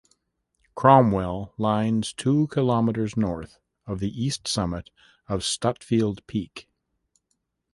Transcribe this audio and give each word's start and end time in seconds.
Cromwell 0.73 1.53
lines 1.59 2.11
two 2.11 2.47
kilometers 2.47 3.15
north 3.15 3.59
of 3.85 3.99
the 3.99 4.09
east 4.19 4.47
summit 4.47 4.89
of 5.27 5.41
Stutfield 5.41 6.25
Peak. 6.25 6.67